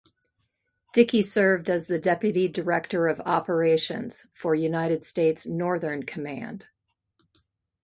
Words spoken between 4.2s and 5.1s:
for United